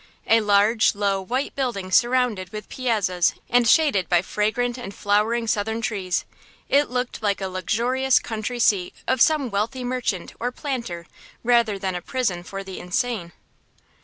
[0.25, 5.79] A large, low, white building surrounded with piazzas and shaded by fragrant and flowering southern
[5.79, 6.25] trees,
[6.69, 11.05] it looked like the luxurious country seat of some wealthy merchant or planter
[11.43, 13.31] rather than a prison for the insane.